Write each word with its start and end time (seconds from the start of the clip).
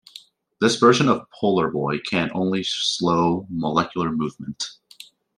This 0.59 0.77
version 0.77 1.07
of 1.09 1.27
Polar 1.29 1.69
Boy 1.69 1.99
can 1.99 2.31
only 2.33 2.63
slow 2.63 3.45
molecular 3.51 4.11
movement. 4.11 4.65